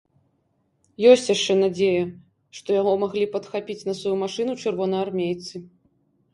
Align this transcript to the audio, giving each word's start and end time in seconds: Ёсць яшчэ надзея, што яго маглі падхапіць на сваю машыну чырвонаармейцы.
Ёсць 1.11 1.29
яшчэ 1.35 1.57
надзея, 1.59 2.07
што 2.61 2.69
яго 2.81 2.95
маглі 3.03 3.29
падхапіць 3.37 3.79
на 3.93 3.99
сваю 4.01 4.17
машыну 4.25 4.53
чырвонаармейцы. 4.63 5.67